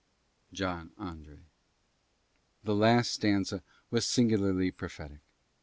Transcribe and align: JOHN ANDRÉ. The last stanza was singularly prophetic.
JOHN 0.51 0.89
ANDRÉ. 0.97 1.43
The 2.63 2.73
last 2.73 3.11
stanza 3.11 3.61
was 3.91 4.03
singularly 4.07 4.71
prophetic. 4.71 5.19